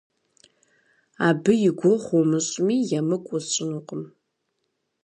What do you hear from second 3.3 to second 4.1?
усщӏынукъым.